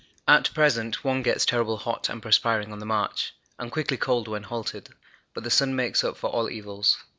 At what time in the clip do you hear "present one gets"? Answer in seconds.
0.55-1.45